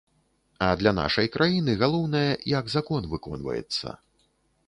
[0.67, 3.87] А для нашай краіны галоўнае, як закон выконваецца.